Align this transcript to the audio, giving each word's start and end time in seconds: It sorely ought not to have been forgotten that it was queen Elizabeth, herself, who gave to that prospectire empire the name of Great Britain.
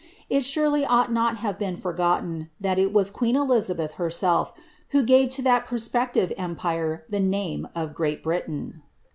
It 0.31 0.43
sorely 0.45 0.83
ought 0.83 1.13
not 1.13 1.35
to 1.35 1.41
have 1.41 1.59
been 1.59 1.75
forgotten 1.75 2.49
that 2.59 2.79
it 2.79 2.91
was 2.91 3.11
queen 3.11 3.35
Elizabeth, 3.35 3.91
herself, 4.01 4.51
who 4.89 5.03
gave 5.03 5.29
to 5.29 5.43
that 5.43 5.67
prospectire 5.67 6.33
empire 6.39 7.05
the 7.07 7.19
name 7.19 7.67
of 7.75 7.93
Great 7.93 8.23
Britain. 8.23 8.81